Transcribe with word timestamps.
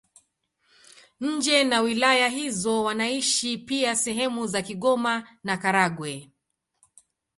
Nje 1.21 1.63
na 1.63 1.81
wilaya 1.81 2.27
hizo 2.27 2.83
wanaishi 2.83 3.57
pia 3.57 3.95
sehemu 3.95 4.47
za 4.47 4.61
Kigoma 4.61 5.29
na 5.43 5.57
Karagwe. 5.57 6.31